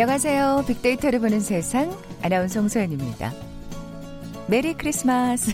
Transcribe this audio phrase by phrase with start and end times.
[0.00, 0.62] 안녕하세요.
[0.68, 1.92] 빅데이터를 보는 세상
[2.22, 3.32] 아나운서 홍소연입니다.
[4.46, 5.52] 메리 크리스마스.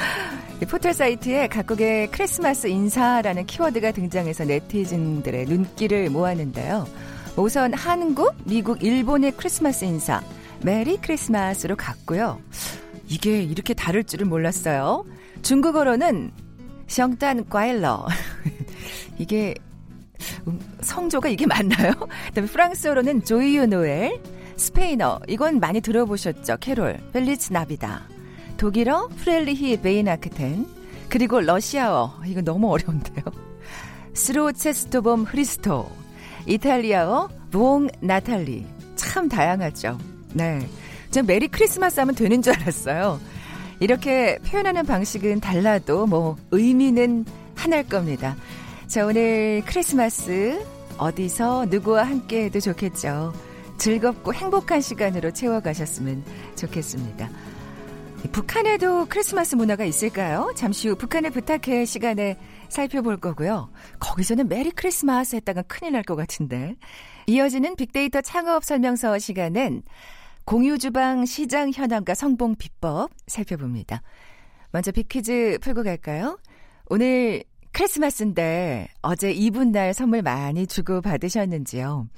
[0.70, 6.86] 포털 사이트에 각국의 크리스마스 인사라는 키워드가 등장해서 네티즌들의 눈길을 모았는데요.
[7.36, 10.22] 우선 한국, 미국, 일본의 크리스마스 인사
[10.62, 12.40] 메리 크리스마스로 같고요.
[13.06, 15.04] 이게 이렇게 다를 줄은 몰랐어요.
[15.42, 16.32] 중국어로는
[16.86, 18.06] 圣诞快乐.
[19.18, 19.73] 이게 음,
[20.80, 21.92] 성조가 이게 맞나요?
[22.28, 24.20] 그다음에 프랑스어로는 Joyeux Noël,
[24.56, 26.58] 스페인어 이건 많이 들어보셨죠?
[26.60, 28.08] 캐롤, Feliz Navidad.
[28.56, 30.66] 독일어 Fröhliche Weihnachten
[31.08, 33.24] 그리고 러시아어 이거 너무 어려운데요.
[34.14, 35.90] С Рождеством Христовым
[36.46, 38.64] 이탈리아어 Buon Natale
[38.96, 39.98] 참 다양하죠.
[40.34, 40.66] 네.
[41.10, 43.20] 전 메리 크리스마스 하면 되는 줄 알았어요.
[43.80, 48.36] 이렇게 표현하는 방식은 달라도 뭐 의미는 하나일 겁니다.
[48.86, 50.64] 자, 오늘 크리스마스
[50.98, 53.32] 어디서 누구와 함께 해도 좋겠죠.
[53.78, 56.22] 즐겁고 행복한 시간으로 채워가셨으면
[56.54, 57.28] 좋겠습니다.
[58.32, 60.52] 북한에도 크리스마스 문화가 있을까요?
[60.56, 63.70] 잠시 후 북한에 부탁해 시간에 살펴볼 거고요.
[63.98, 66.76] 거기서는 메리 크리스마스 했다가 큰일 날 것 같은데.
[67.26, 69.82] 이어지는 빅데이터 창업 설명서 시간은
[70.44, 74.02] 공유주방 시장 현황과 성공 비법 살펴봅니다.
[74.70, 76.38] 먼저 빅퀴즈 풀고 갈까요?
[76.88, 77.44] 오늘
[77.74, 82.08] 크리스마스인데 어제 이분날 선물 많이 주고 받으셨는지요?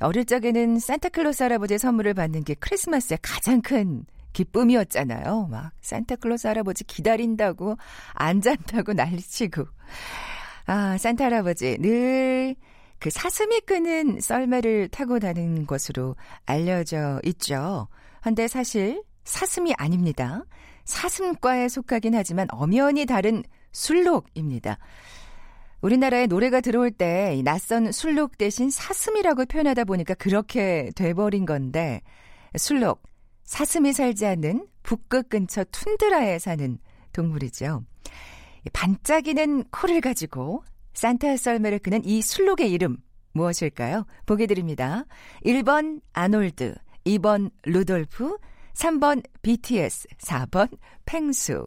[0.00, 5.48] 어릴 적에는 산타클로스 할아버지의 선물을 받는 게 크리스마스의 가장 큰 기쁨이었잖아요.
[5.50, 7.76] 막 산타클로스 할아버지 기다린다고
[8.14, 9.64] 안 잔다고 난리치고.
[10.66, 12.56] 아, 산타 할아버지 늘
[13.02, 16.14] 그 사슴이 끄는 썰매를 타고 다니는 것으로
[16.46, 17.88] 알려져 있죠.
[18.22, 20.44] 근데 사실 사슴이 아닙니다.
[20.84, 24.78] 사슴과에 속하긴 하지만 엄연히 다른 술록입니다.
[25.80, 32.00] 우리나라에 노래가 들어올 때 낯선 술록 대신 사슴이라고 표현하다 보니까 그렇게 돼버린 건데
[32.56, 33.02] 술록
[33.44, 36.78] 사슴이 살지 않는 북극 근처 툰드라에 사는
[37.12, 37.84] 동물이죠.
[38.72, 40.62] 반짝이는 코를 가지고
[40.94, 42.98] 산타 썰매를 끄는 이 술록의 이름
[43.32, 44.06] 무엇일까요?
[44.26, 45.04] 보게 드립니다.
[45.44, 46.74] 1번 아놀드,
[47.06, 48.38] 2번 루돌프,
[48.74, 50.68] 3번 BTS, 4번
[51.04, 51.66] 펭수.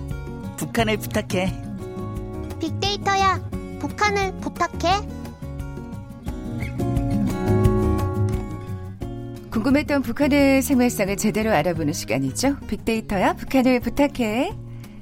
[0.61, 1.51] 북한을 부탁해.
[2.59, 3.41] 빅데이터야,
[3.79, 5.01] 북한을 부탁해.
[9.49, 12.57] 궁금했던 북한의 생활상을 제대로 알아보는 시간이죠.
[12.67, 14.51] 빅데이터야, 북한을 부탁해.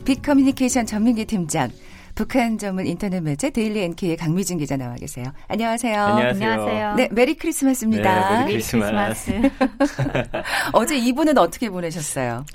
[0.06, 1.70] 빅커뮤니케이션 전민기 팀장,
[2.16, 5.26] 북한 전문 인터넷 매체 데일리 NK의 강미진 기자 나와 계세요.
[5.50, 6.02] 안녕하세요.
[6.02, 6.96] 안녕하세요.
[6.96, 8.30] 네, 메리 크리스마스입니다.
[8.30, 9.34] 네, 메리 크리스마스.
[10.72, 12.46] 어제 두 분은 어떻게 보내셨어요?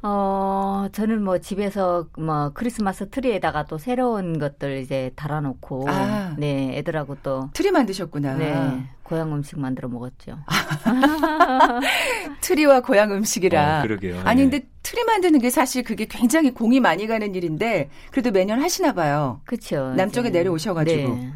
[0.00, 0.57] 어,
[0.92, 6.34] 저는 뭐 집에서 뭐 크리스마스 트리에다가 또 새로운 것들 이제 달아놓고, 아.
[6.38, 8.34] 네, 애들하고 또, 트리 만드셨구나.
[8.34, 10.38] 네, 고향 음식 만들어 먹었죠.
[12.40, 13.80] 트리와 고향 음식이라.
[13.80, 14.20] 어, 그러게요.
[14.24, 14.50] 아니 네.
[14.50, 19.40] 근데 트리 만드는 게 사실 그게 굉장히 공이 많이 가는 일인데 그래도 매년 하시나 봐요.
[19.44, 19.94] 그렇죠.
[19.94, 20.38] 남쪽에 이제.
[20.38, 21.14] 내려오셔가지고.
[21.14, 21.32] 네.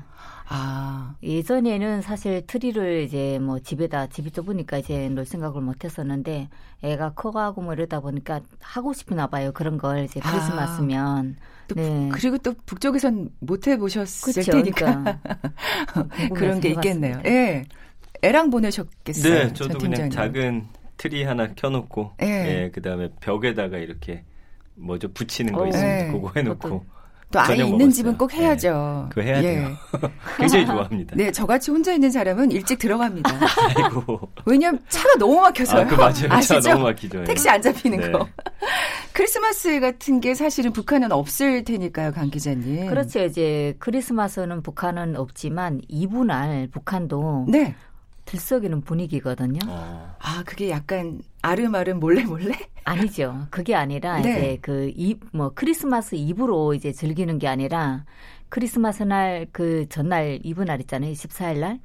[0.48, 6.48] 아, 예전에는 사실 트리를 이제 뭐 집에다 집이 좁으니까 이제 놓을 생각을 못 했었는데
[6.82, 9.52] 애가 커가고 뭐 이러다 보니까 하고 싶나 봐요.
[9.52, 10.30] 그런 걸 이제 아.
[10.30, 11.36] 크리스마스면.
[11.68, 12.08] 또 네.
[12.08, 16.28] 부- 그리고 또 북쪽에선 못 해보셨을 그쵸, 테니까 그러니까.
[16.34, 17.20] 그런 게 있겠네요.
[17.24, 17.64] 예,
[18.22, 19.32] 애랑 보내셨겠어요.
[19.34, 20.10] 네, 전 저도 그냥.
[20.10, 22.26] 작은 트리 하나 켜놓고, 예.
[22.26, 24.24] 예, 그 다음에 벽에다가 이렇게
[24.74, 26.12] 뭐죠 붙이는 거 어, 있으면 네.
[26.12, 26.84] 그거 해놓고
[27.32, 27.90] 또 아이 있는 먹었어요.
[27.90, 29.06] 집은 꼭 해야죠.
[29.08, 29.76] 그거 해야 돼요.
[30.38, 31.16] 굉장히 좋아합니다.
[31.16, 33.30] 네, 저같이 혼자 있는 사람은 일찍 들어갑니다.
[33.76, 35.82] 아이고, 왜냐면 차가 너무 막혀서요.
[35.82, 36.26] 아, 그 맞아요.
[36.30, 36.60] 아시죠?
[36.60, 37.20] 차 너무 막히죠.
[37.20, 37.24] 예.
[37.24, 38.10] 택시 안 잡히는 네.
[38.12, 38.28] 거.
[39.12, 42.86] 크리스마스 같은 게 사실은 북한은 없을 테니까요, 강 기자님.
[42.86, 43.24] 그렇죠.
[43.24, 47.74] 이제 크리스마스는 북한은 없지만 이분할 북한도 네.
[48.36, 49.58] 들썩이는 분위기거든요.
[49.68, 52.52] 어, 아, 그게 약간 아름아름 몰래 몰래?
[52.84, 53.46] 아니죠.
[53.50, 54.30] 그게 아니라 네.
[54.30, 58.04] 이제 그 이 뭐 크리스마스 이브로 이제 즐기는 게 아니라
[58.48, 61.12] 크리스마스 날 그 전날 이브 날 있잖아요.
[61.12, 61.80] 14일 날.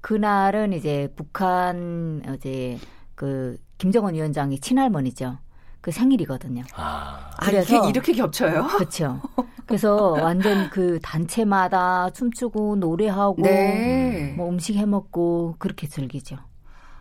[0.00, 2.78] 그날은 이제 북한 이제
[3.14, 5.38] 그 김정은 위원장의 친할머니죠.
[5.80, 6.62] 그 생일이거든요.
[6.74, 8.66] 아, 아, 그래서- 이게 이렇게 겹쳐요?
[8.68, 9.20] 그렇죠.
[9.66, 14.34] 그래서 완전 그 단체마다 춤추고 노래하고 네.
[14.36, 16.36] 뭐 음식 해 먹고 그렇게 즐기죠.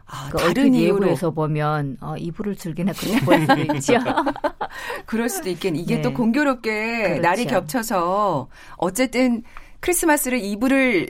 [0.10, 3.94] 아, 그 다른 이유로 예고에서 보면 어, 이불을 즐기나 그렇게 보일 수도 있죠.
[5.06, 5.74] 그럴 수도 있겠.
[5.76, 6.02] 이게 네.
[6.02, 7.22] 또 공교롭게 그렇죠.
[7.22, 8.48] 날이 겹쳐서
[8.78, 9.44] 어쨌든
[9.80, 11.10] 크리스마스를 이브를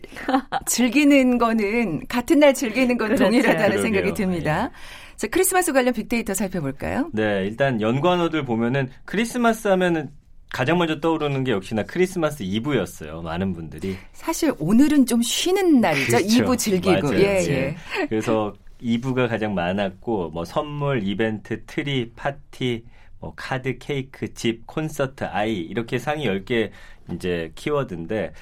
[0.65, 3.23] 즐기는 거는 같은 날 즐기는 건 그렇죠.
[3.25, 4.13] 동일하다는 생각이 그러게요.
[4.13, 4.71] 듭니다.
[5.17, 7.09] 자, 크리스마스 관련 빅데이터 살펴볼까요?
[7.11, 10.11] 네, 일단 연관어들 보면은 크리스마스 하면은
[10.53, 13.23] 가장 먼저 떠오르는 게 역시나 크리스마스 이브였어요.
[13.23, 13.97] 많은 분들이.
[14.13, 16.17] 사실 오늘은 좀 쉬는 날이죠.
[16.17, 16.35] 그렇죠.
[16.43, 17.01] 이브 즐기고.
[17.01, 17.19] 맞아요.
[17.19, 17.75] 예, 예.
[18.07, 22.85] 그래서 이브가 가장 많았고 뭐 선물, 이벤트, 트리, 파티,
[23.19, 26.69] 뭐 카드, 케이크, 집, 콘서트, 아이 이렇게 상위 10개
[27.11, 28.33] 이제 키워드인데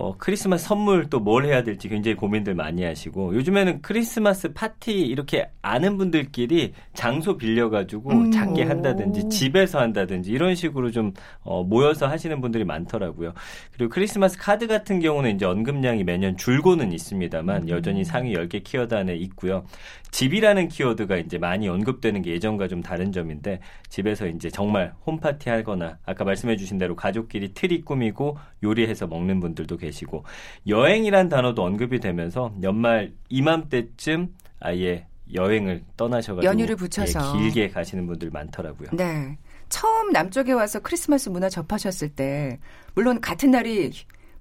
[0.00, 5.50] 어, 크리스마스 선물 또 뭘 해야 될지 굉장히 고민들 많이 하시고 요즘에는 크리스마스 파티 이렇게
[5.60, 8.30] 아는 분들끼리 장소 빌려가지고 음.
[8.30, 11.12] 작게 한다든지 집에서 한다든지 이런 식으로 좀
[11.42, 13.34] 어, 모여서 하시는 분들이 많더라고요.
[13.72, 17.68] 그리고 크리스마스 카드 같은 경우는 이제 언급량이 매년 줄고는 있습니다만 음.
[17.68, 19.64] 여전히 상위 10개 키워드 안에 있고요.
[20.10, 25.98] 집이라는 키워드가 이제 많이 언급되는 게 예전과 좀 다른 점인데 집에서 이제 정말 홈파티 하거나
[26.04, 30.24] 아까 말씀해 주신 대로 가족끼리 트리 꾸미고 요리해서 먹는 분들도 계시고
[30.66, 37.34] 여행이란 단어도 언급이 되면서 연말 이맘때쯤 아예 여행을 떠나셔가지고 연휴를 붙여서.
[37.34, 38.88] 예, 길게 가시는 분들 많더라고요.
[38.92, 39.36] 네.
[39.68, 42.58] 처음 남쪽에 와서 크리스마스 문화 접하셨을 때,
[42.94, 43.92] 물론 같은 날이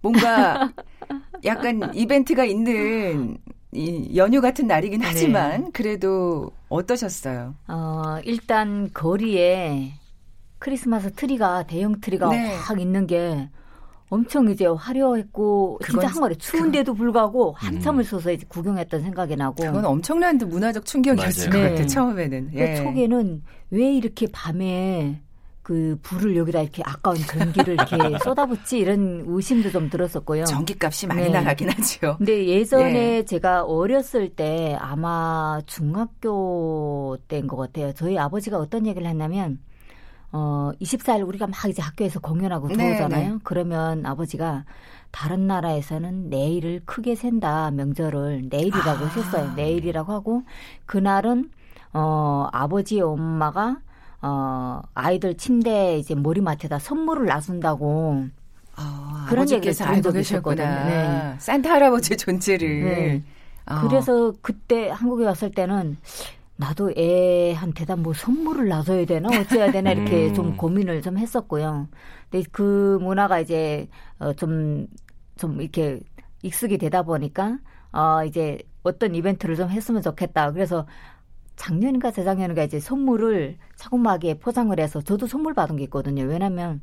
[0.01, 0.71] 뭔가
[1.43, 3.37] 약간 이벤트가 있는
[3.73, 7.55] 이 연휴 같은 날이긴 하지만, 그래도 어떠셨어요?
[7.67, 9.93] 어, 일단 거리에
[10.59, 12.55] 크리스마스 트리가 대형 트리가 네.
[12.55, 13.49] 확 있는 게
[14.09, 18.03] 엄청 이제 화려했고 그건- 진짜 길거리 추운데도 불구하고 한참을 음.
[18.03, 21.51] 서서 이제 구경했던 생각이 나고 그건 엄청난 문화적 충격이었을 맞아요.
[21.51, 21.69] 것 네.
[21.71, 22.51] 같아요, 처음에는.
[22.53, 22.75] 그 예.
[22.77, 25.21] 초기에는 왜 이렇게 밤에
[25.67, 30.45] 그 불을 여기다 이렇게 아까운 전기를 이렇게 쏟아붓지 이런 의심도 좀 들었었고요.
[30.45, 31.29] 전기값이 많이 네.
[31.29, 32.15] 나가긴 하죠.
[32.19, 33.25] 근데 예전에 예.
[33.25, 37.91] 제가 어렸을 때 아마 중학교 때인 것 같아요.
[37.91, 39.59] 저희 아버지가 어떤 얘기를 했냐면
[40.31, 43.33] 어 24일 우리가 막 이제 학교에서 공연하고 네, 들어오잖아요.
[43.33, 43.39] 네.
[43.43, 44.63] 그러면 아버지가
[45.11, 49.07] 다른 나라에서는 내일을 크게 센다 명절을 내일이라고 아.
[49.09, 49.51] 했어요.
[49.57, 50.43] 내일이라고 하고
[50.85, 51.49] 그날은
[51.91, 53.81] 어 아버지의 엄마가
[54.21, 58.25] 어 아이들 침대 이제 머리맡에다 선물을 놔준다고
[58.75, 60.19] 아, 그런 얘기를 들은 알고 적이.
[60.19, 60.67] 있었거든요.
[60.67, 61.35] 네.
[61.39, 62.83] 산타 할아버지의 존재를.
[62.83, 63.23] 네.
[63.65, 63.81] 아.
[63.87, 65.97] 그래서 그때 한국에 왔을 때는
[66.55, 70.33] 나도 애한테다 뭐 선물을 놔줘야 되나 어찌해야 되나 이렇게 음.
[70.33, 71.87] 좀 고민을 좀 했었고요.
[72.29, 73.87] 근데 그 문화가 이제
[74.19, 74.87] 어좀좀
[75.37, 75.99] 좀 이렇게
[76.41, 77.57] 익숙이 되다 보니까
[77.91, 80.51] 어 이제 어떤 이벤트를 좀 했으면 좋겠다.
[80.51, 80.85] 그래서
[81.57, 86.23] 작년인가 재작년인가 이제 선물을 자그마하게 포장을 해서 저도 선물 받은 게 있거든요.
[86.23, 86.81] 왜냐면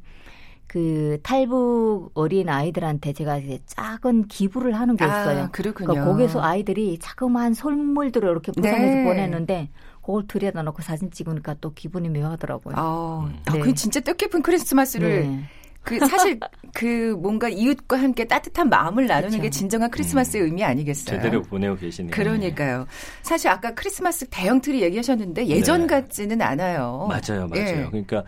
[0.67, 5.45] 그 탈북 어린 아이들한테 제가 이제 작은 기부를 하는 게 있어요.
[5.45, 5.89] 아, 그렇군요.
[5.89, 9.05] 그러니까 거기서 아이들이 자그마한 선물들을 이렇게 포장해서 네.
[9.05, 12.75] 보냈는데 그걸 들여다 놓고 사진 찍으니까 또 기분이 묘하더라고요.
[12.77, 13.39] 어, 음.
[13.47, 13.61] 아, 네.
[13.61, 15.45] 그 진짜 뜻깊은 크리스마스를 네.
[15.85, 16.41] 그 사실
[16.73, 19.43] 그 뭔가 이웃과 함께 따뜻한 마음을 나누는 그렇죠.
[19.43, 21.17] 게 진정한 크리스마스의 의미 아니겠어요?
[21.17, 22.11] 제대로 보내고 계시네요.
[22.11, 22.87] 그러니까요.
[23.23, 25.87] 사실 아까 크리스마스 대형 트리 얘기하셨는데 예전 네.
[25.87, 27.09] 같지는 않아요.
[27.09, 27.67] 맞아요, 맞아요.
[27.67, 27.87] 예.
[27.91, 28.25] 그러니까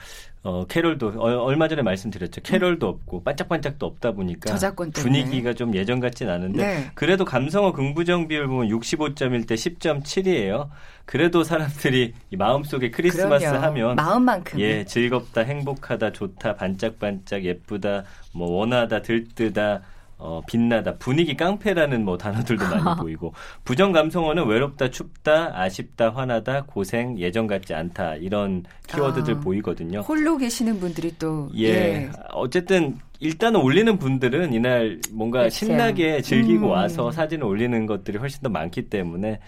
[0.47, 2.41] 어, 캐롤도 어, 얼마 전에 말씀드렸죠.
[2.43, 5.25] 캐롤도 없고 반짝반짝도 없다 보니까 저작권 때문에.
[5.25, 6.91] 분위기가 좀 예전 같진 않은데 네.
[6.95, 10.69] 그래도 감성어 긍부정 비율 보면 65.1 대 10.7이에요.
[11.05, 13.65] 그래도 사람들이 이 마음속에 크리스마스 그럼요.
[13.65, 14.61] 하면 마음만큼.
[14.61, 19.83] 예, 즐겁다, 행복하다, 좋다, 반짝반짝, 예쁘다, 뭐 원하다, 들뜨다,
[20.19, 27.19] 어, 빛나다, 분위기 깡패라는 뭐 단어들도 많이 보이고 부정 감성어는 외롭다, 춥다, 아쉽다, 화나다, 고생,
[27.19, 29.41] 예전 같지 않다 이런 키워드들 아.
[29.41, 30.01] 보이거든요.
[30.01, 31.69] 홀로 계시는 분들이 또 예.
[31.69, 32.11] 예.
[32.33, 35.55] 어쨌든 일단은 올리는 분들은 이날 뭔가 그렇죠.
[35.55, 36.71] 신나게 즐기고 음.
[36.71, 39.41] 와서 사진을 올리는 것들이 훨씬 더 많기 때문에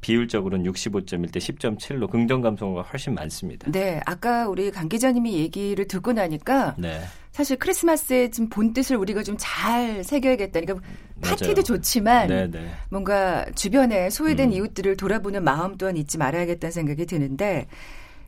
[0.00, 3.70] 비율적으로는 65.1대 10.7로 긍정 감성어가 훨씬 많습니다.
[3.70, 7.00] 네, 아까 우리 강 기자님이 얘기를 듣고 나니까 네.
[7.32, 10.60] 사실 크리스마스의 지금 본 뜻을 우리가 좀 잘 새겨야겠다.
[10.60, 10.86] 그러니까
[11.22, 11.62] 파티도 맞아요.
[11.62, 12.70] 좋지만 네, 네.
[12.90, 14.52] 뭔가 주변에 소외된 음.
[14.52, 17.66] 이웃들을 돌아보는 마음 또한 잊지 말아야겠다는 생각이 드는데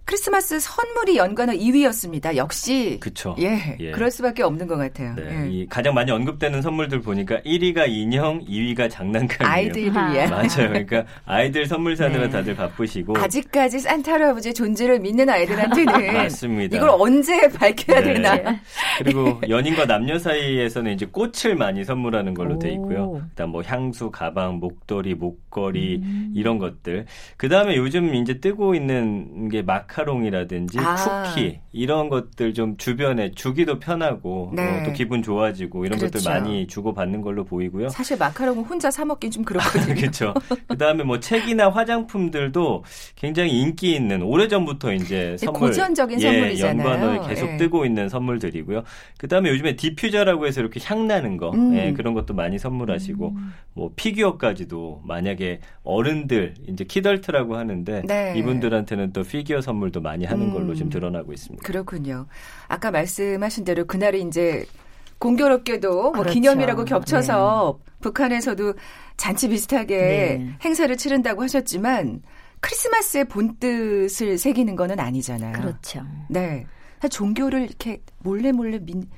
[0.05, 2.37] 크리스마스 선물이 연관어 2위였습니다.
[2.37, 3.37] 역시 그쵸.
[3.41, 3.91] 예, 예.
[3.93, 5.15] 그럴 수밖에 없는 것 같아요.
[5.15, 5.51] 네, 예.
[5.51, 9.49] 이 가장 많이 언급되는 선물들 보니까 1위가 인형, 2위가 장난감이에요.
[9.53, 10.11] 아이들을 아.
[10.13, 10.69] 위한 맞아요.
[10.69, 12.31] 그러니까 아이들 선물 사느라 네.
[12.31, 16.77] 다들 바쁘시고 아직까지 산타 할아버지의 존재를 믿는 아이들한테는 맞습니다.
[16.77, 18.15] 이걸 언제 밝혀야 네.
[18.15, 18.61] 되나?
[18.99, 23.05] 그리고 연인과 남녀 사이에서는 이제 꽃을 많이 선물하는 걸로 돼 있고요.
[23.05, 23.23] 오.
[23.31, 26.33] 그다음 뭐 향수, 가방, 목도리, 목걸이 음.
[26.35, 27.07] 이런 것들.
[27.37, 30.95] 그다음에 요즘 이제 뜨고 있는 게 마 카롱이라든지 아.
[30.95, 34.63] 쿠키 이런 것들 좀 주변에 주기도 편하고 네.
[34.63, 36.19] 어, 또 기분 좋아지고 이런 그렇죠.
[36.19, 37.91] 것들 많이 주고 받는 걸로 보이고요.
[37.91, 39.95] 사실 마카롱은 혼자 사 먹긴 좀 그렇거든요.
[39.95, 40.35] 그렇죠.
[40.69, 42.85] 그다음에 뭐 책이나 화장품들도
[43.17, 46.89] 굉장히 인기 있는 오래전부터 이제 선물 네, 고전적인 선물이잖아요.
[46.89, 47.57] 연관어에 계속 예.
[47.59, 48.83] 뜨고 있는 선물들이고요.
[49.19, 51.77] 그다음에 요즘에 디퓨저라고 해서 이렇게 향 나는 거 음.
[51.77, 53.37] 예, 그런 것도 많이 선물하시고
[53.75, 58.35] 뭐 피규어까지도 만약에 어른들 이제 키덜트라고 하는데 네.
[58.37, 60.53] 이분들한테는 또 피규어 선물 도 많이 하는 음.
[60.53, 61.67] 걸로 지금 드러나고 있습니다.
[61.67, 62.27] 그렇군요.
[62.69, 64.65] 아까 말씀하신 대로 그날이 이제
[65.19, 66.33] 공교롭게도 뭐 그렇죠.
[66.33, 68.75] 기념이라고 겹쳐서 북한에서도
[69.17, 70.57] 잔치 비슷하게 네.
[70.65, 72.23] 행사를 치른다고 하셨지만
[72.61, 75.53] 크리스마스의 본 뜻을 새기는 거는 아니잖아요.
[75.53, 76.03] 그렇죠.
[76.29, 76.67] 네.
[77.11, 79.09] 종교를 이렇게 몰래 몰래 믿,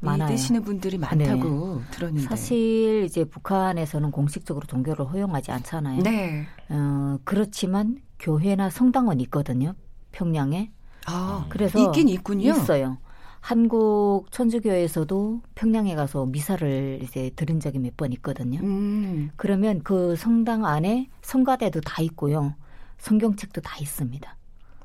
[0.00, 0.28] 많아요.
[0.28, 2.28] 믿으시는 분들이 많다고 들었는데.
[2.28, 6.02] 사실 이제 북한에서는 공식적으로 종교를 허용하지 않잖아요.
[6.02, 6.46] 네.
[6.68, 9.74] 어, 그렇지만 교회나 성당은 있거든요.
[10.14, 10.70] 평양에.
[11.06, 12.50] 아, 그래서 있긴 있군요.
[12.52, 12.96] 있어요.
[13.40, 18.60] 한국 천주교에서도 평양에 가서 미사를 이제 들은 적이 몇 번 있거든요.
[18.62, 19.30] 음.
[19.36, 22.54] 그러면 그 성당 안에 성가대도 다 있고요.
[22.98, 24.34] 성경책도 다 있습니다.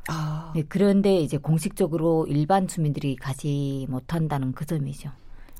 [0.10, 5.10] 아, 네, 그런데 이제 공식적으로 일반 주민들이 가지 못한다는 그 점이죠.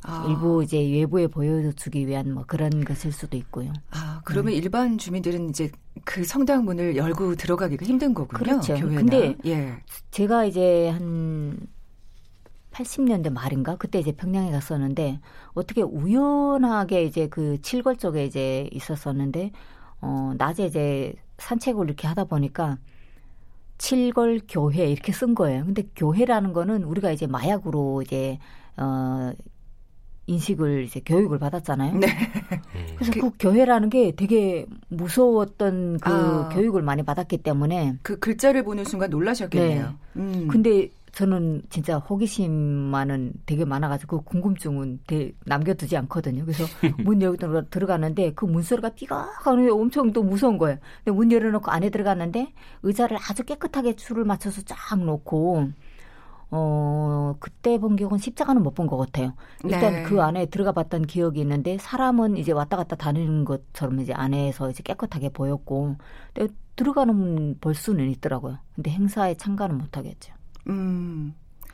[0.04, 0.26] 아.
[0.30, 3.74] 일부 이제 외부에 보여주기 위한 뭐 그런 것일 수도 있고요.
[3.92, 4.58] 아, 그러면 음.
[4.58, 5.72] 일반 주민들은 이제
[6.06, 8.40] 그 성당 문을 열고 들어가기가 힘든 거군요.
[8.40, 8.76] 그렇죠.
[8.76, 8.96] 교회나.
[8.96, 9.78] 근데 예.
[10.12, 11.68] 제가 이제 한
[12.72, 15.20] 80년대 말인가 그때 이제 평양에 갔었는데
[15.54, 19.52] 어떻게 우연하게 이제 그 칠걸 쪽에 이제 있었었는데
[20.02, 22.78] 어 낮에 이제 산책을 이렇게 하다 보니까
[23.80, 25.66] 칠걸 교회 이렇게 쓴 거예요.
[25.66, 28.40] 근데 교회라는 거는 우리가 이제 마약으로 이제
[28.78, 29.34] 어
[30.30, 31.98] 인식을 이제 교육을 받았잖아요.
[31.98, 32.08] 네.
[32.96, 36.50] 그래서 그- 그, 교회라는 게 되게 무서웠던 그 아.
[36.54, 39.96] 교육을 많이 받았기 때문에 그 글자를 보는 순간 놀라셨겠네요.
[40.18, 40.48] 음.
[40.50, 46.46] 근데 저는 진짜 호기심만은 되게 많아가지고 그 궁금증은 되- 남겨두지 않거든요.
[46.46, 46.64] 그래서
[47.12, 50.78] 문 열고 들어가- 들어가는데 그 문소리가 삐걱하는 게 엄청 또 무서운 거예요.
[51.04, 55.70] 근데 문 열어놓고 안에 들어갔는데 의자를 아주 깨끗하게 줄을 맞춰서 쫙 놓고
[56.52, 59.34] 어 그때 본 기억은 십자가는 못 본 것 같아요.
[59.64, 60.04] 일단 네.
[60.04, 64.82] 그 안에 들어가 봤던 기억이 있는데 사람은 이제 왔다 갔다 다니는 것처럼 이제 안에서 이제
[64.84, 65.96] 깨끗하게 보였고
[66.76, 68.58] 들어가는 볼 수는 있더라고요.
[68.76, 70.34] 근데 행사에 참가는 못 하겠죠.
[70.68, 71.34] 음.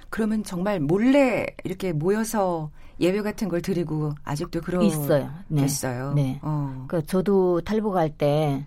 [0.10, 5.29] 그러면 정말 몰래 이렇게 모여서 예배 같은 걸 드리고 아직도 그러 있어요.
[5.48, 5.62] 네.
[5.62, 6.13] 겠어요.
[6.13, 6.39] 네.
[6.41, 6.86] 어.
[6.88, 8.65] 그 저도 탈북할 때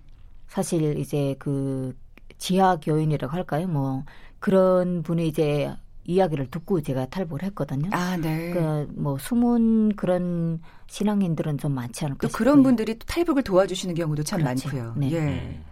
[0.48, 1.96] 사실 이제 그
[2.38, 3.66] 지하 교인이라고 할까요?
[3.66, 4.04] 뭐
[4.38, 5.74] 그런 분이 이제
[6.08, 7.90] 이야기를 듣고 제가 탈북을 했거든요.
[7.92, 8.50] 아, 네.
[8.52, 12.38] 그뭐 숨은 그런 신앙인들은 좀 많지 않을까 또 싶고요.
[12.38, 14.68] 그런 분들이 또 탈북을 도와주시는 경우도 참 그렇죠.
[14.68, 14.94] 많고요.
[14.96, 15.12] 네.
[15.12, 15.18] 예.
[15.18, 15.64] 음.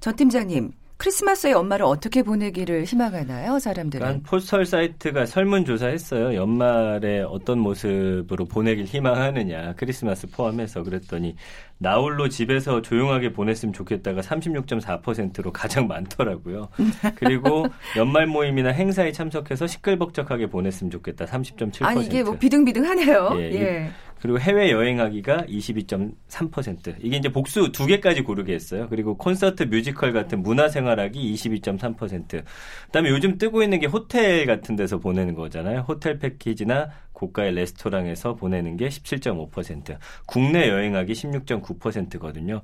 [0.00, 4.04] 전 팀장님, 크리스마스에 연말을 어떻게 보내기를 희망하나요, 사람들은?
[4.04, 6.34] 그러니까 포스털 사이트가 설문조사했어요.
[6.34, 9.76] 연말에 어떤 모습으로 보내길 희망하느냐.
[9.78, 11.36] 크리스마스 포함해서 그랬더니
[11.78, 16.68] 나홀로 집에서 조용하게 보냈으면 좋겠다가 36.4%로 가장 많더라고요.
[17.14, 17.64] 그리고
[17.96, 21.24] 연말 모임이나 행사에 참석해서 시끌벅적하게 보냈으면 좋겠다.
[21.24, 21.82] 30.7%.
[21.86, 23.30] 아니 이게 뭐 비등비등하네요.
[23.36, 23.90] 예, 예.
[24.20, 26.96] 그리고 해외 여행하기가 22.3%.
[27.00, 28.86] 이게 이제 복수 두 개까지 고르게 했어요.
[28.90, 32.44] 그리고 콘서트, 뮤지컬 같은 문화 생활하기 22.3%.
[32.86, 35.86] 그다음에 요즘 뜨고 있는 게 호텔 같은 데서 보내는 거잖아요.
[35.88, 39.96] 호텔 패키지나 고가의 레스토랑에서 보내는 게 17.5%.
[40.26, 42.60] 국내 여행하기 16.9%거든요.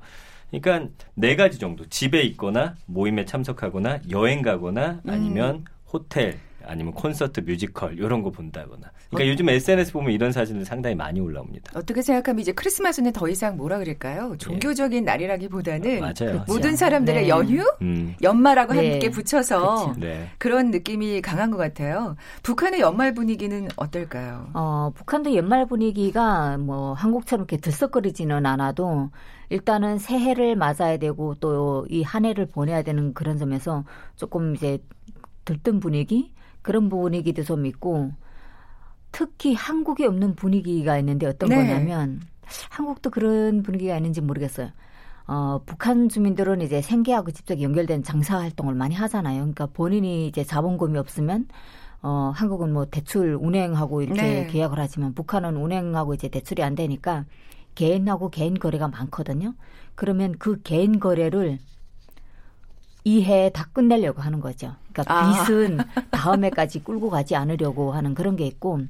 [0.49, 1.85] 그러니까 네 가지 정도.
[1.87, 8.91] 집에 있거나 모임에 참석하거나 여행 가거나 아니면 호텔 아니면 콘서트, 뮤지컬 이런 거 본다거나.
[9.09, 11.71] 그러니까 요즘 SNS 보면 이런 사진들 상당히 많이 올라옵니다.
[11.77, 14.35] 어떻게 생각하면 이제 크리스마스는 더 이상 뭐라 그럴까요?
[14.37, 15.99] 종교적인 날이라기보다는 예.
[15.99, 16.43] 맞아요.
[16.45, 17.29] 그 모든 사람들의 네.
[17.29, 18.15] 연휴, 음.
[18.21, 18.91] 연말하고 네.
[18.91, 19.95] 함께 붙여서.
[19.97, 20.29] 네.
[20.37, 22.15] 그런 느낌이 강한 것 같아요.
[22.43, 24.49] 북한의 연말 분위기는 어떨까요?
[24.53, 29.09] 어, 북한도 연말 분위기가 뭐 한국처럼 이렇게 들썩거리지는 않아도
[29.49, 33.83] 일단은 새해를 맞아야 되고 또 이 한 해를 보내야 되는 그런 점에서
[34.15, 34.79] 조금 이제
[35.45, 36.33] 들뜬 분위기
[36.67, 38.11] 그런 분위기도 좀 있고
[39.13, 41.55] 특히 한국에 없는 분위기가 있는데 어떤 네.
[41.55, 42.19] 거냐면
[42.69, 44.71] 한국도 그런 분위기가 있는지 모르겠어요.
[45.27, 49.37] 어, 북한 주민들은 이제 생계하고 직접 연결된 장사 활동을 많이 하잖아요.
[49.37, 51.47] 그러니까 본인이 이제 자본금이 없으면
[52.01, 54.47] 어, 한국은 뭐 대출 운행하고 이렇게 네.
[54.47, 57.23] 계약을 하지만 북한은 운행하고 이제 대출이 안 되니까
[57.75, 59.53] 개인하고 개인 거래가 많거든요.
[59.95, 61.59] 그러면 그 개인 거래를
[63.07, 64.75] 이해 다 끝내려고 하는 거죠.
[64.91, 65.45] 그러니까 아.
[65.45, 65.77] 빚은
[66.11, 68.81] 다음 해까지 끌고 가지 않으려고 하는 그런 게 있고,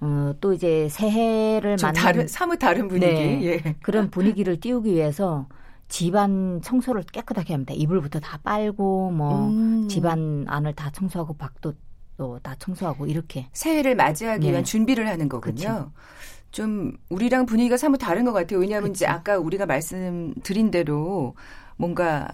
[0.00, 3.06] 어, 또 이제 새해를 좀 맞는 다른 사뭇 다른 분위기.
[3.06, 3.44] 네.
[3.44, 3.74] 예.
[3.80, 5.46] 그런 분위기를 띄우기 위해서
[5.88, 7.72] 집안 청소를 깨끗하게 합니다.
[7.74, 9.88] 이불부터 다 빨고 뭐 음.
[9.88, 11.72] 집안 안을 다 청소하고 밖도
[12.18, 13.46] 또 다 청소하고 이렇게.
[13.52, 14.50] 새해를 맞이하기 네.
[14.52, 15.54] 위한 준비를 하는 거군요.
[15.54, 15.92] 그쵸.
[16.50, 18.58] 좀 우리랑 분위기가 사뭇 다른 것 같아요.
[18.60, 21.34] 왜냐하면 이제 아까 우리가 말씀드린 대로
[21.76, 22.28] 뭔가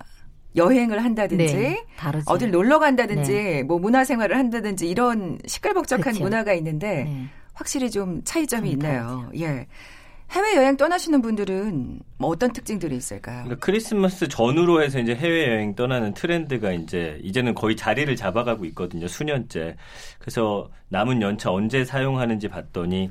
[0.57, 1.85] 여행을 한다든지 네.
[2.27, 6.25] 어딜 놀러 간다든지 뭐 문화 생활을 한다든지 이런 시끌벅적한 그쵸.
[6.25, 7.27] 문화가 있는데 네.
[7.55, 9.31] 확실히 좀 차이점이 좀 있네요.
[9.37, 9.67] 예.
[10.31, 13.45] 해외 여행 떠나시는 분들은 뭐 어떤 특징들이 있을까요?
[13.45, 19.09] 그러니까 크리스마스 전후로 해서 이제 해외 여행 떠나는 트렌드가 이제 이제는 거의 자리를 잡아가고 있거든요.
[19.09, 19.77] 수년째.
[20.19, 23.11] 그래서 남은 연차 언제 사용하는지 봤더니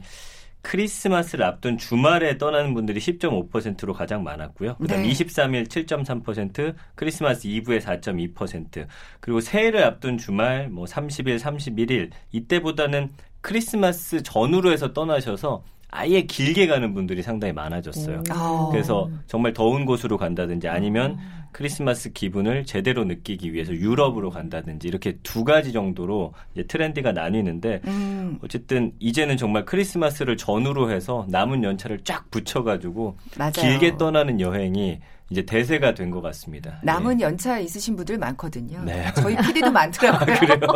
[0.62, 4.77] 크리스마스를 앞둔 주말에 떠나는 분들이 10.5%로 가장 많았고요.
[4.77, 5.10] 그다음 네.
[5.10, 8.88] 23일 7.3%, 크리스마스 이브에 4.2%,
[9.20, 16.94] 그리고 새해를 앞둔 주말 뭐 30일, 31일 이때보다는 크리스마스 전후로 해서 떠나셔서 아예 길게 가는
[16.94, 18.24] 분들이 상당히 많아졌어요.
[18.30, 18.70] 아.
[18.72, 21.18] 그래서 정말 더운 곳으로 간다든지 아니면
[21.52, 28.40] 크리스마스 기분을 제대로 느끼기 위해서 유럽으로 간다든지 이렇게 두 가지 정도로 이제 트렌드가 나뉘는데 음,
[28.42, 33.52] 어쨌든 이제는 정말 크리스마스를 전후로 해서 남은 연차를 쫙 붙여가지고 맞아요.
[33.52, 35.00] 길게 떠나는 여행이
[35.32, 36.78] 이제 대세가 된 것 같습니다.
[36.84, 37.26] 남은 예.
[37.26, 38.84] 연차 있으신 분들 많거든요.
[38.84, 39.06] 네.
[39.16, 40.36] 저희 PD도 많더라고요.
[40.36, 40.72] 그러니까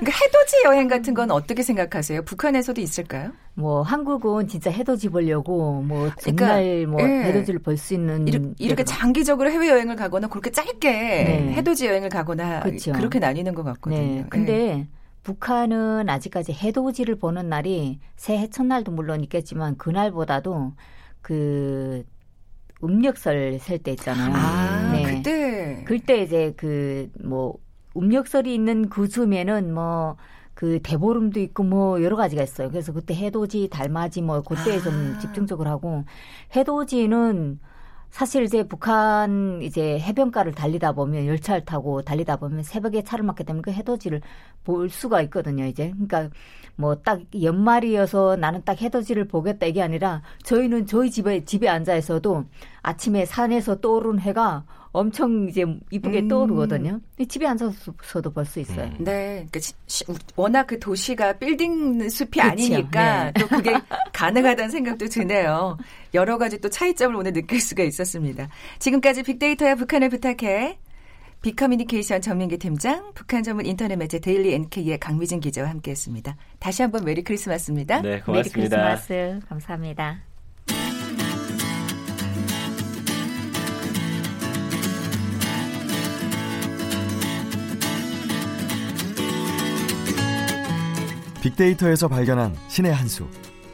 [0.00, 2.22] 해돋이 여행 같은 건 어떻게 생각하세요?
[2.22, 3.32] 북한에서도 있을까요?
[3.54, 7.24] 뭐 한국은 진짜 해돋이 보려고 뭐 그러니까, 정말 뭐 예.
[7.24, 11.52] 해돋이를 볼 수 있는 이렇게, 이렇게 장기적으로 해외 여행을 가거나 그렇게 짧게 네.
[11.54, 12.92] 해돋이 여행을 가거나 그쵸.
[12.92, 14.00] 그렇게 나뉘는 것 같거든요.
[14.00, 14.24] 네.
[14.30, 14.86] 근데
[15.24, 20.72] 북한은 아직까지 해돋이를 보는 날이 새해 첫날도 물론 있겠지만 그날보다도
[21.20, 22.04] 그
[22.82, 24.32] 음력설 셀 때 있잖아요.
[24.34, 25.04] 아, 네.
[25.04, 27.58] 그때 그때 이제 그 뭐
[27.96, 30.16] 음력설이 있는 그 즈음에는 뭐
[30.54, 32.68] 그 대보름도 있고 뭐 여러 가지가 있어요.
[32.70, 34.80] 그래서 그때 해돋이, 달맞이 뭐 그때에 아.
[34.82, 36.04] 좀 집중적으로 하고
[36.54, 37.58] 해돋이는
[38.12, 43.62] 사실 이제 북한 이제 해변가를 달리다 보면 열차를 타고 달리다 보면 새벽에 차를 막게 되면
[43.62, 44.20] 그 해돋이를
[44.64, 45.64] 볼 수가 있거든요.
[45.64, 46.28] 이제 그러니까
[46.76, 52.44] 뭐 딱 연말이어서 나는 딱 해돋이를 보겠다 이게 아니라 저희는 저희 집에 집에 앉아 있어도
[52.82, 56.28] 아침에 산에서 떠오르는 해가 엄청 이제 이쁘게 음.
[56.28, 57.00] 떠오르거든요.
[57.28, 58.84] 집에 앉아서도 볼 수 있어요.
[58.86, 58.96] 음.
[59.04, 60.04] 네, 그러니까 시-
[60.36, 62.48] 워낙 그 도시가 빌딩 숲이 그쵸.
[62.52, 63.32] 아니니까 네.
[63.40, 63.72] 또 그게
[64.12, 65.78] 가능하다는 생각도 드네요.
[66.12, 68.48] 여러 가지 또 차이점을 오늘 느낄 수가 있었습니다.
[68.78, 70.78] 지금까지 빅데이터야 북한을 부탁해.
[71.40, 76.36] 빅커뮤니케이션 전민기 팀장, 북한 전문 인터넷 매체 데일리 NK의 강미진 기자와 함께했습니다.
[76.60, 78.00] 다시 한번 메리 크리스마스입니다.
[78.02, 78.76] 네, 메리 고맙습니다.
[78.76, 79.40] 크리스마스.
[79.48, 80.31] 감사합니다.
[91.42, 93.26] 빅데이터에서 발견한 신의 한 수.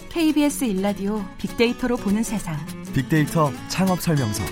[0.09, 2.57] KBS 일라디오 빅데이터로 보는 세상.
[2.95, 4.43] 빅데이터 창업 설명서.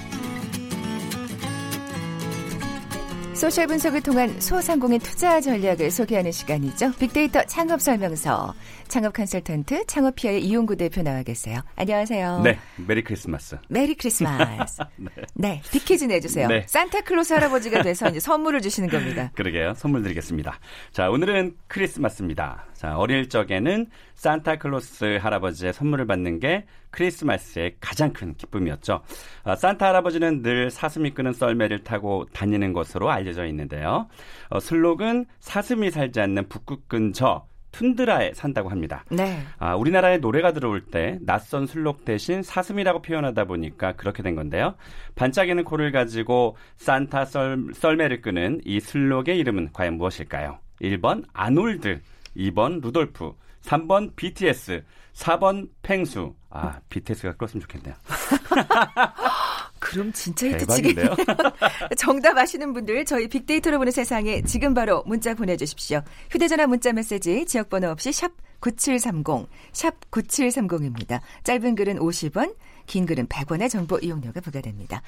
[3.34, 6.92] 소셜 분석을 통한 소상공인 투자 전략을 소개하는 시간이죠.
[6.92, 8.54] 빅데이터 창업 설명서.
[8.88, 11.60] 창업 컨설턴트 창업피아의 이용구 대표 나와 계세요.
[11.74, 12.40] 안녕하세요.
[12.42, 13.58] 네, 메리 크리스마스.
[13.68, 14.82] 메리 크리스마스.
[15.34, 15.60] 네.
[15.70, 16.48] 빅퀴즈 내주세요.
[16.48, 16.64] 네.
[16.66, 19.30] 산타클로스 할아버지가 돼서 이제 선물을 주시는 겁니다.
[19.36, 19.74] 그러게요.
[19.76, 20.58] 선물 드리겠습니다.
[20.92, 22.64] 자, 오늘은 크리스마스입니다.
[22.76, 29.02] 자, 어릴 적에는 산타클로스 할아버지의 선물을 받는 게 크리스마스의 가장 큰 기쁨이었죠.
[29.44, 34.08] 아, 산타 할아버지는 늘 사슴이 끄는 썰매를 타고 다니는 것으로 알려져 있는데요.
[34.50, 39.04] 어, 슬록은 사슴이 살지 않는 북극 근처 툰드라에 산다고 합니다.
[39.10, 39.38] 네.
[39.58, 44.74] 아, 우리나라에 노래가 들어올 때 낯선 술록 대신 사슴이라고 표현하다 보니까 그렇게 된 건데요.
[45.14, 50.58] 반짝이는 코를 가지고 산타 썰, 썰매를 끄는 이 술록의 이름은 과연 무엇일까요?
[50.80, 52.00] 1번 아놀드,
[52.36, 56.34] 2번 루돌프, 3번 BTS, 4번 팽수.
[56.50, 57.94] 아, BTS가 끌었으면 좋겠네요.
[59.78, 61.14] 그럼 진짜 히트치겠네요.
[61.96, 66.02] 정답 아시는 분들 저희 빅데이터로 보는 세상에 지금 바로 문자 보내주십시오.
[66.30, 71.20] 휴대전화 문자 메시지 지역번호 없이 샵 9730, 샵 9730입니다.
[71.44, 75.02] 짧은 글은 50원, 긴 글은 100원의 정보 이용료가 부과됩니다.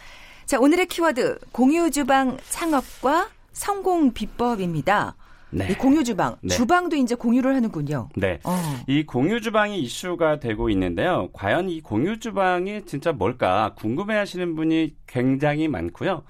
[0.47, 5.17] 자, 오늘의 키워드 공유주방 창업과 성공 비법입니다.
[5.51, 5.69] 네.
[5.71, 6.55] 이 공유 주방, 네.
[6.55, 8.09] 주방도 이제 공유를 하는군요.
[8.17, 8.39] 네.
[8.45, 8.57] 어.
[8.87, 11.29] 이 공유 주방이 이슈가 되고 있는데요.
[11.33, 16.23] 과연 이 공유 주방이 진짜 뭘까 궁금해 하시는 분이 굉장히 많고요.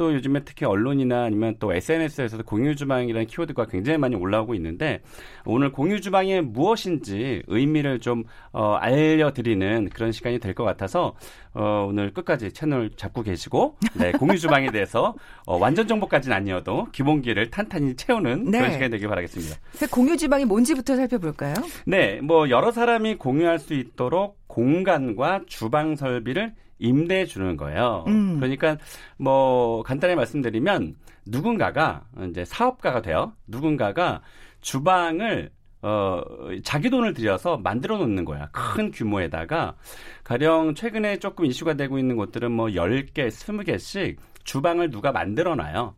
[0.00, 5.02] 또 요즘에 특히 언론이나 아니면 또 SNS에서도 공유 주방이라는 키워드가 굉장히 많이 올라오고 있는데
[5.44, 11.14] 오늘 공유 주방이 무엇인지 의미를 좀 어, 알려드리는 그런 시간이 될 것 같아서
[11.52, 17.50] 어, 오늘 끝까지 채널 잡고 계시고 네, 공유 주방에 대해서 어, 완전 정보까지는 아니어도 기본기를
[17.50, 18.58] 탄탄히 채우는 네.
[18.58, 19.56] 그런 시간이 되길 바라겠습니다.
[19.72, 21.54] 그래서 공유 주방이 뭔지부터 살펴볼까요?
[21.84, 28.04] 네, 뭐 여러 사람이 공유할 수 있도록 공간과 주방 설비를 임대해 주는 거예요.
[28.08, 28.40] 음.
[28.40, 28.76] 그러니까
[29.16, 33.32] 뭐 간단히 말씀드리면 누군가가 이제 사업가가 돼요.
[33.46, 34.22] 누군가가
[34.60, 35.50] 주방을
[35.82, 36.20] 어,
[36.62, 38.48] 자기 돈을 들여서 만들어 놓는 거야.
[38.52, 39.76] 큰 규모에다가.
[40.24, 45.94] 가령 최근에 조금 이슈가 되고 있는 곳들은 뭐 10개, 20개씩 주방을 누가 만들어 놔요.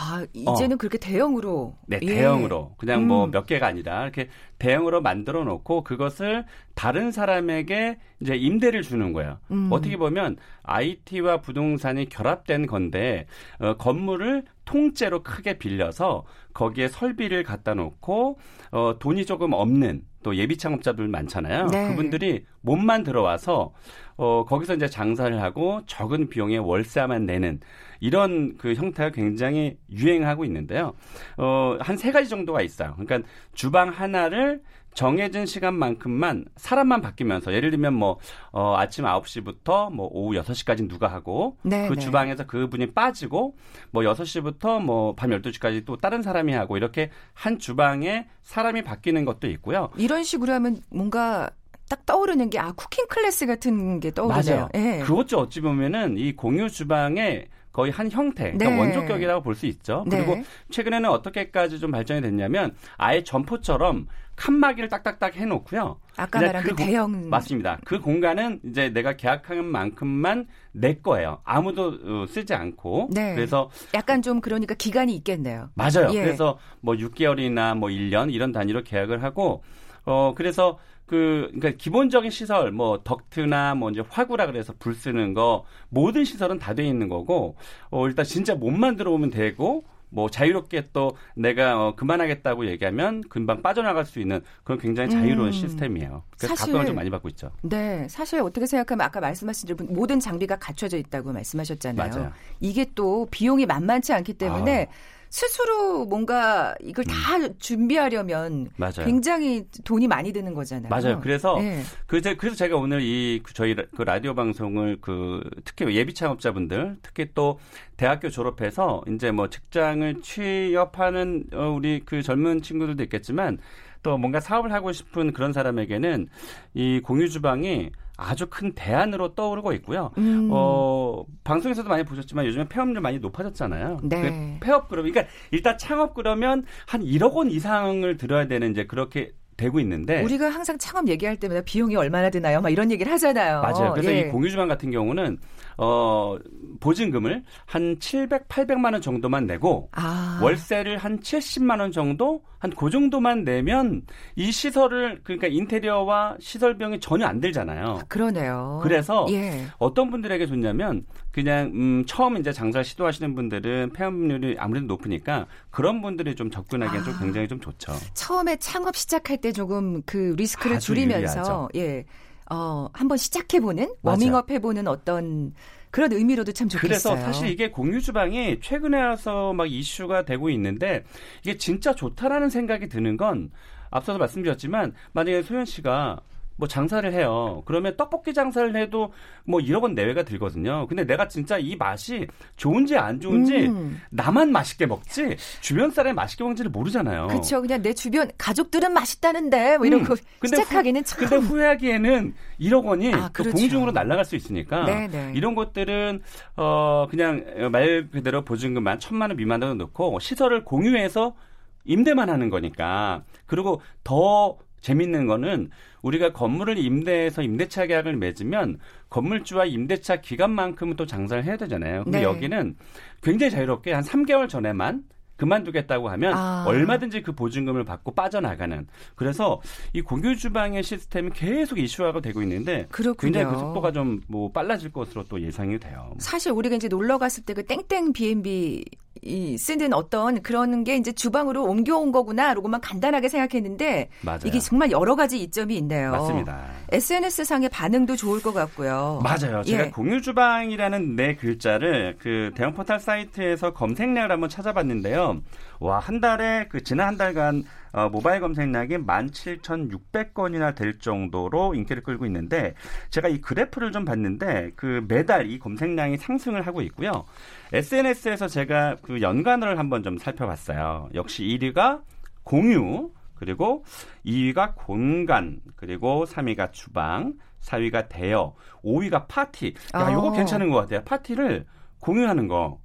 [0.00, 1.76] 아, 이제는 그렇게 대형으로.
[1.86, 2.06] 네, 예.
[2.06, 2.74] 대형으로.
[2.78, 3.30] 그냥 뭐 음.
[3.32, 9.38] 몇 개가 아니라 이렇게 대형으로 만들어 놓고 그것을 다른 사람에게 이제 임대를 주는 거예요.
[9.50, 9.68] 음.
[9.72, 13.26] 어떻게 보면 IT와 부동산이 결합된 건데
[13.58, 18.38] 어, 건물을 통째로 크게 빌려서 거기에 설비를 갖다 놓고
[18.70, 21.66] 어, 돈이 조금 없는 또 예비 창업자들 많잖아요.
[21.66, 21.88] 네.
[21.88, 23.72] 그분들이 몸만 들어와서
[24.16, 27.60] 어, 거기서 이제 장사를 하고 적은 비용에 월세만 내는
[28.00, 30.94] 이런 그 형태가 굉장히 유행하고 있는데요.
[31.36, 32.94] 어, 한 세 가지 정도가 있어요.
[32.98, 34.62] 그러니까 주방 하나를
[35.02, 38.18] 정해진 시간만큼만 사람만 바뀌면서 예를 들면 뭐
[38.50, 42.00] 어, 아침 9시부터 뭐 오후 6시까지 누가 하고 네, 그 네.
[42.00, 43.54] 주방에서 그분이 빠지고
[43.92, 49.46] 뭐 6시부터 뭐 밤 12시까지 또 다른 사람이 하고 이렇게 한 주방에 사람이 바뀌는 것도
[49.50, 49.90] 있고요.
[49.96, 51.48] 이런 식으로 하면 뭔가
[51.88, 54.56] 딱 떠오르는 게 아 쿠킹 클래스 같은 게 떠오르네요.
[54.56, 54.68] 맞아요.
[54.74, 54.98] 예.
[55.04, 58.78] 그것도 어찌 보면은 이 공유 주방의 거의 한 형태, 그러니까 네.
[58.78, 60.04] 원조격이라고 볼 수 있죠.
[60.08, 60.16] 네.
[60.24, 65.98] 그리고 최근에는 어떻게까지 좀 발전이 됐냐면 아예 점포처럼 칸막이를 딱딱딱 해놓고요.
[66.16, 67.78] 아까 말한 그 공- 대형 맞습니다.
[67.84, 71.40] 그 공간은 이제 내가 계약한 만큼만 내 거예요.
[71.44, 73.08] 아무도 어, 쓰지 않고.
[73.12, 73.34] 네.
[73.34, 75.70] 그래서 약간 좀 그러니까 기간이 있겠네요.
[75.74, 76.08] 맞아요.
[76.12, 76.22] 예.
[76.22, 79.64] 그래서 뭐 6개월이나 뭐 1년 이런 단위로 계약을 하고
[80.04, 85.64] 어 그래서 그 그러니까 기본적인 시설 뭐 덕트나 뭐 이제 화구라 그래서 불 쓰는 거
[85.88, 87.56] 모든 시설은 다 돼 있는 거고
[87.90, 93.60] 어 일단 진짜 몸만 들어 오면 되고 뭐 자유롭게 또 내가 어, 그만하겠다고 얘기하면 금방
[93.62, 95.52] 빠져나갈 수 있는 그런 굉장히 자유로운 음.
[95.52, 96.22] 시스템이에요.
[96.38, 97.50] 그래서 사실- 각광을 좀 많이 받고 있죠.
[97.62, 102.10] 네, 사실 어떻게 생각하면 아까 말씀하신 대로 모든 장비가 갖춰져 있다고 말씀하셨잖아요.
[102.10, 102.32] 맞아요.
[102.60, 105.17] 이게 또 비용이 만만치 않기 때문에 아.
[105.30, 107.14] 스스로 뭔가 이걸 다
[107.58, 109.04] 준비하려면 맞아요.
[109.04, 110.88] 굉장히 돈이 많이 드는 거잖아요.
[110.88, 111.20] 맞아요.
[111.20, 111.82] 그래서 네.
[112.06, 117.28] 그래서 그래서 제가 오늘 이 저희 라- 그 라디오 방송을 그 특히 예비 창업자분들 특히
[117.34, 117.58] 또
[117.96, 123.58] 대학교 졸업해서 이제 뭐 직장을 취업하는 어, 우리 그 젊은 친구들도 있겠지만
[124.02, 126.28] 또 뭔가 사업을 하고 싶은 그런 사람에게는
[126.74, 130.10] 이 공유 주방이 아주 큰 대안으로 떠오르고 있고요.
[130.18, 130.48] 음.
[130.50, 134.00] 어, 방송에서도 많이 보셨지만 요즘에 폐업률 많이 높아졌잖아요.
[134.02, 134.58] 네.
[134.60, 139.30] 그 폐업 그러면 그러니까 일단 창업 그러면 한 1억 원 이상을 들어야 되는 이제 그렇게
[139.56, 142.60] 되고 있는데 우리가 항상 창업 얘기할 때마다 비용이 얼마나 드나요?
[142.60, 143.60] 막 이런 얘기를 하잖아요.
[143.60, 143.92] 맞아요.
[143.92, 144.20] 그래서 예.
[144.20, 145.38] 이 공유주방 같은 경우는
[145.78, 146.36] 어
[146.80, 150.40] 보증금을 한 700, 800만 원 정도만 내고 아.
[150.42, 154.02] 월세를 한 70만 원 정도 한 그 정도만 내면
[154.36, 158.00] 이 시설을 그러니까 인테리어와 시설 비용이 전혀 안 들잖아요.
[158.08, 158.80] 그러네요.
[158.82, 159.66] 그래서 예.
[159.78, 166.34] 어떤 분들에게 좋냐면 그냥 음 처음 이제 장사 시도하시는 분들은 폐업률이 아무래도 높으니까 그런 분들이
[166.34, 167.18] 좀 접근하기엔 좀 아.
[167.18, 167.92] 굉장히 좀 좋죠.
[168.14, 171.68] 처음에 창업 시작할 때 조금 그 리스크를 줄이면서 유리하죠.
[171.76, 172.04] 예.
[172.50, 175.54] 어, 한번 시작해 보는 워밍업 해 보는 어떤
[175.90, 176.88] 그런 의미로도 참 좋겠어요.
[176.88, 181.04] 그래서 사실 이게 공유 주방이 최근에 와서 막 이슈가 되고 있는데
[181.42, 183.50] 이게 진짜 좋다라는 생각이 드는 건
[183.90, 186.20] 앞서서 말씀드렸지만 만약에 소연 씨가
[186.58, 187.62] 뭐 장사를 해요.
[187.66, 189.12] 그러면 떡볶이 장사를 해도
[189.44, 190.86] 뭐 1억 원 내외가 들거든요.
[190.88, 194.00] 근데 내가 진짜 이 맛이 좋은지 안 좋은지 음.
[194.10, 197.28] 나만 맛있게 먹지 주변 사람이 맛있게 먹는지를 모르잖아요.
[197.28, 197.62] 그렇죠.
[197.62, 200.04] 그냥 내 주변 가족들은 맛있다는데 뭐 이런 음.
[200.04, 203.56] 거 근데 시작하기는 후, 참 근데 후회하기에는 1억 원이 아, 또 그렇죠.
[203.56, 205.34] 공중으로 날아갈 수 있으니까 네네.
[205.36, 206.20] 이런 것들은
[206.56, 211.36] 어 그냥 말 그대로 보증금만 천만 원 미만으로 넣고 시설을 공유해서
[211.84, 215.70] 임대만 하는 거니까 그리고 더 재밌는 거는
[216.02, 218.78] 우리가 건물을 임대해서 임대차 계약을 맺으면
[219.10, 222.04] 건물주와 임대차 기간만큼은 또 장사를 해야 되잖아요.
[222.04, 222.24] 근데 네.
[222.24, 222.76] 여기는
[223.22, 225.04] 굉장히 자유롭게 한 3개월 전에만
[225.38, 226.64] 그만두겠다고 하면 아.
[226.66, 229.60] 얼마든지 그 보증금을 받고 빠져나가는 그래서
[229.92, 233.32] 이 공유 주방의 시스템이 계속 이슈화가 되고 있는데 그렇군요.
[233.32, 236.12] 굉장히 그 속도가 좀 뭐 빨라질 것으로 또 예상이 돼요.
[236.18, 238.84] 사실 우리가 이제 놀러 갔을 때 그 땡땡 B&B
[239.28, 244.40] 이 쓰는 어떤 그런 게 이제 주방으로 옮겨온 거구나라고만 간단하게 생각했는데 맞아요.
[244.44, 246.10] 이게 정말 여러 가지 이점이 있네요.
[246.10, 246.64] 맞습니다.
[246.90, 249.20] SNS 상의 반응도 좋을 것 같고요.
[249.22, 249.62] 맞아요.
[249.62, 249.90] 제가 예.
[249.90, 255.42] 공유 주방이라는 네 글자를 그 대형 포털 사이트에서 검색량을 한번 찾아봤는데요.
[255.80, 262.26] 와, 한 달에 그 지난 한 달간 어, 모바일 검색량이 17,600건이나 될 정도로 인기를 끌고
[262.26, 262.74] 있는데
[263.10, 267.24] 제가 이 그래프를 좀 봤는데 그 매달 이 검색량이 상승을 하고 있고요.
[267.72, 271.10] SNS에서 제가 그 연관어를 한번 좀 살펴봤어요.
[271.14, 272.02] 역시 1위가
[272.44, 273.84] 공유, 그리고
[274.26, 279.74] 2위가 공간, 그리고 3위가 주방, 4위가 대여, 5위가 파티.
[279.94, 280.12] 야, 어.
[280.12, 281.02] 요거 괜찮은 것 같아요.
[281.04, 281.66] 파티를
[282.00, 282.80] 공유하는 거.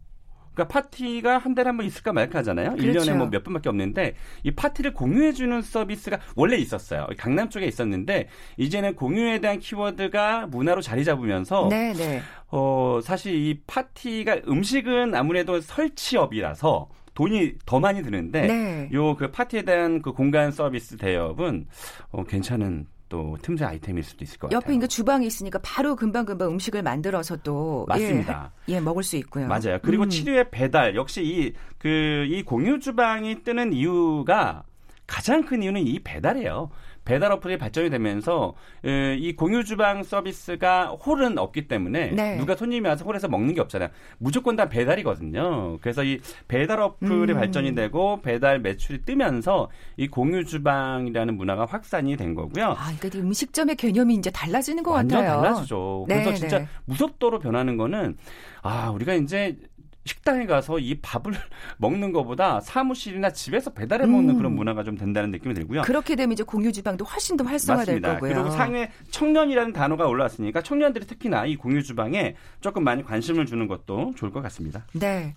[0.53, 2.75] 그러니까 파티가 한 달에 한 번 있을까 말까 하잖아요.
[2.77, 3.11] 일 그렇죠.
[3.11, 7.07] 1년에 뭐 몇 번밖에 없는데 이 파티를 공유해 주는 서비스가 원래 있었어요.
[7.17, 12.21] 강남 쪽에 있었는데 이제는 공유에 대한 키워드가 문화로 자리 잡으면서 네, 네.
[12.49, 18.89] 어, 사실 이 파티가 음식은 아무래도 설치업이라서 돈이 더 많이 드는데 네.
[18.91, 21.67] 요그 파티에 대한 그 공간 서비스 대업은
[22.11, 24.58] 어, 괜찮은 또 틈새 아이템일 수도 있을 것 같아요.
[24.58, 28.52] 옆에 이제 주방이 있으니까 바로 금방금방 음식을 만들어서 또 맞습니다.
[28.67, 29.47] 예, 예, 먹을 수 있고요.
[29.47, 29.78] 맞아요.
[29.84, 30.10] 그리고 음.
[30.10, 34.63] 7위의 배달 역시 이그 이 공유 주방이 뜨는 이유가
[35.06, 36.71] 가장 큰 이유는 이 배달이에요.
[37.05, 38.53] 배달 어플이 발전이 되면서
[38.85, 42.37] 에, 이 공유 주방 서비스가 홀은 없기 때문에 네.
[42.37, 43.89] 누가 손님이 와서 홀에서 먹는 게 없잖아요.
[44.17, 45.79] 무조건 다 배달이거든요.
[45.81, 47.37] 그래서 이 배달 어플이 음.
[47.37, 52.71] 발전이 되고 배달 매출이 뜨면서 이 공유 주방이라는 문화가 확산이 된 거고요.
[52.71, 55.41] 아, 그러니까 이 음식점의 개념이 이제 달라지는 것 완전 같아요.
[55.41, 56.05] 달라지죠.
[56.07, 56.67] 네, 그래서 진짜 네.
[56.85, 58.17] 무섭도로 변하는 거는
[58.61, 59.57] 아 우리가 이제
[60.05, 61.33] 식당에 가서 이 밥을
[61.77, 64.37] 먹는 것보다 사무실이나 집에서 배달해 먹는 음.
[64.37, 65.83] 그런 문화가 좀 된다는 느낌이 들고요.
[65.83, 68.01] 그렇게 되면 이제 공유 주방도 훨씬 더 활성화될.
[68.01, 68.33] 거고요.
[68.33, 74.13] 그리고 상에 청년이라는 단어가 올라왔으니까 청년들이 특히나 이 공유 주방에 조금 많이 관심을 주는 것도
[74.15, 74.85] 좋을 것 같습니다.
[74.93, 75.33] 네.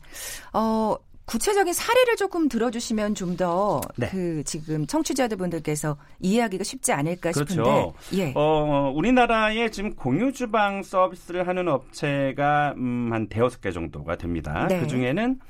[0.53, 0.97] 어,
[1.27, 4.09] 구체적인 사례를 조금 들어주시면 좀더 네.
[4.09, 7.53] 그 지금 청취자분들께서 이해하기가 쉽지 않을까 그렇죠.
[7.53, 7.93] 싶은데.
[8.15, 8.33] 예.
[8.37, 14.67] 어, 우리나라에 지금 공유 주방 서비스를 하는 업체가 음, 한 대여섯 개 정도가 됩니다.
[14.69, 14.81] 네.
[14.81, 15.41] 그 중에는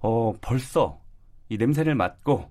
[0.00, 1.00] 어, 벌써
[1.48, 2.50] 이 냄새를 맡고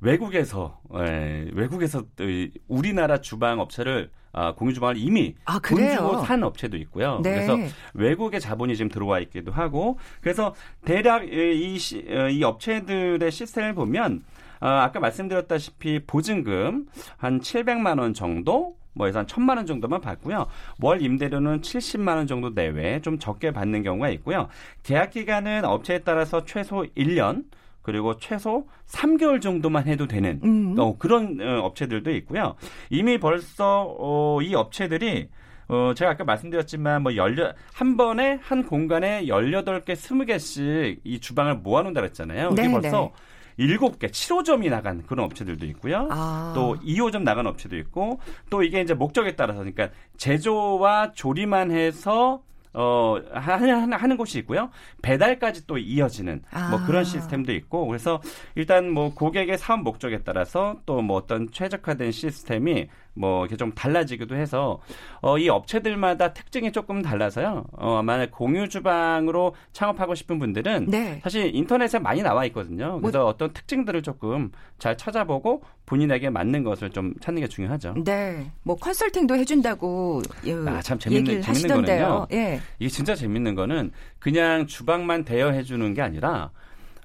[0.00, 5.58] 외국에서 예, 외국에서 이 우리나라 주방 업체를 아, 공유 주방을 이미 아?
[5.96, 7.20] 주고 산 업체도 있고요.
[7.22, 7.32] 네.
[7.32, 7.56] 그래서
[7.94, 13.74] 외국의 자본이 지금 들어와 있기도 하고 그래서 대략 이, 이, 시- 어, 이 업체들의 시스템을
[13.74, 14.22] 보면
[14.60, 16.86] 어, 아까 말씀드렸다시피 보증금
[17.16, 20.46] 한 700만 원 정도 뭐 해서 한 1000만 원 정도만 받고요.
[20.80, 24.48] 월 임대료는 70만 원 정도 내외 좀 적게 받는 경우가 있고요.
[24.82, 27.44] 계약 기간은 업체에 따라서 최소 1년
[27.88, 30.74] 그리고 최소 3개월 정도만 해도 되는 음.
[30.78, 32.54] 어, 그런 어, 업체들도 있고요.
[32.90, 35.30] 이미 벌써 어, 이 업체들이
[35.68, 41.80] 어, 제가 아까 말씀드렸지만 뭐 열려 한 번에 한 공간에 18개, 20개씩 이 주방을 모아
[41.80, 42.50] 놓는다 그랬잖아요.
[42.52, 43.10] 이게 네, 벌써
[43.56, 46.08] 일곱 개 7호점이 나간 그런 업체들도 있고요.
[46.10, 46.52] 아.
[46.54, 48.20] 또 2호점 나간 업체도 있고
[48.50, 52.42] 또 이게 이제 목적에 따라서 그러니까 제조와 조리만 해서
[52.74, 54.70] 어 하는 하는 곳이 있고요.
[55.02, 56.86] 배달까지 또 이어지는 뭐 아.
[56.86, 58.20] 그런 시스템도 있고 그래서
[58.54, 64.34] 일단 뭐 고객의 사업 목적에 따라서 또 뭐 어떤 최적화된 시스템이 뭐 이렇게 좀 달라지기도
[64.36, 64.80] 해서
[65.20, 67.64] 어 이 업체들마다 특징이 조금 달라서요.
[67.72, 71.20] 어 만약 공유 주방으로 창업하고 싶은 분들은 네.
[71.22, 73.00] 사실 인터넷에 많이 나와 있거든요.
[73.00, 77.94] 그래서 어떤 특징들을 조금 잘 찾아보고 본인에게 맞는 것을 좀 찾는 게 중요하죠.
[78.04, 78.50] 네.
[78.62, 82.06] 뭐 컨설팅도 해준다고 예, 아, 참 재밌는- 재밌는 하시던데요.
[82.06, 82.26] 거는요.
[82.32, 82.60] 예.
[82.78, 86.50] 이게 진짜 재밌는 거는 그냥 주방만 대여해 주는 게 아니라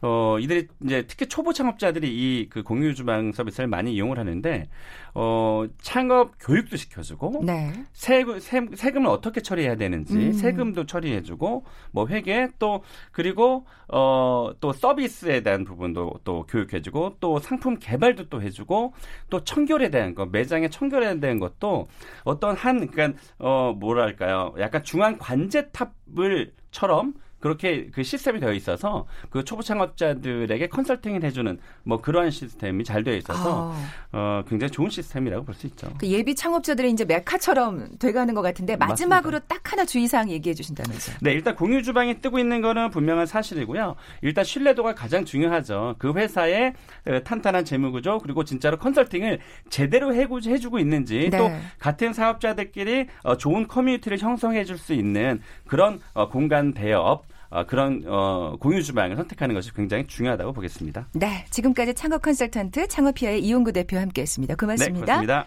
[0.03, 4.67] 어, 이들이 이제 특히 초보 창업자들이 이 그 공유 주방 서비스를 많이 이용을 하는데
[5.15, 7.71] 어, 창업 교육도 시켜주고 네.
[7.93, 10.31] 세금, 세, 세금을 어떻게 처리해야 되는지 음.
[10.33, 17.77] 세금도 처리해주고 뭐 회계 또 그리고 어 또 서비스에 대한 부분도 또 교육해주고 또 상품
[17.79, 18.93] 개발도 또 해주고
[19.29, 21.87] 또 청결에 대한 거 매장의 청결에 대한 것도
[22.23, 27.13] 어떤 한 그러니까 어 뭐랄까요 약간 중앙 관제탑을 처럼
[27.43, 33.15] 그렇게 그 시스템이 되어 있어서 그 초보 창업자들에게 컨설팅을 해주는 뭐 그러한 시스템이 잘 되어
[33.17, 35.91] 있어서 아, 어 굉장히 좋은 시스템이라고 볼 수 있죠.
[35.99, 41.17] 그 예비 창업자들의 이제 메카처럼 돼가는 것 같은데 마지막으로 딱 하나 주의사항 얘기해 주신다면서요.
[41.21, 43.97] 네, 일단 공유 주방이 뜨고 있는 거는 분명한 사실이고요.
[44.21, 45.95] 일단 신뢰도가 가장 중요하죠.
[45.97, 46.73] 그 회사의
[47.07, 51.37] 어, 탄탄한 재무 구조 그리고 진짜로 컨설팅을 제대로 해주고 있는지 네.
[51.37, 57.32] 또 같은 사업자들끼리 어, 좋은 커뮤니티를 형성해 줄 수 있는 그런 어, 공간 대업 어,
[57.67, 61.07] 그런 어, 공유 주방을 선택하는 것이 굉장히 중요하다고 보겠습니다.
[61.13, 61.45] 네.
[61.51, 64.53] 지금까지 창업 컨설턴트 창업피아의 이용구 대표 함께했습니다.
[64.53, 65.05] 네, 고맙습니다.
[65.05, 65.45] 고맙습니다.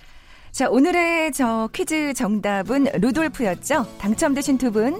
[0.52, 3.86] 자, 오늘의 저 퀴즈 정답은 루돌프였죠.
[3.98, 4.94] 당첨되신 두 분,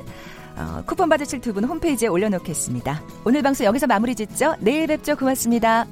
[0.57, 3.03] 어, 쿠폰 받으실 두 분 홈페이지에 올려놓겠습니다.
[3.25, 4.57] 오늘 방송 여기서 마무리 짓죠.
[4.61, 5.17] 내일 뵙죠.
[5.17, 5.87] 고맙습니다.